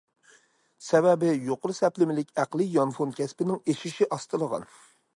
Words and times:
سەۋەبى 0.85 1.33
يۇقىرى 1.51 1.77
سەپلىمىلىك 1.81 2.33
ئەقلىي 2.39 2.75
يانفون 2.81 3.15
كەسپىنىڭ 3.23 3.63
ئېشىشى 3.71 4.13
ئاستىلىغان. 4.19 4.71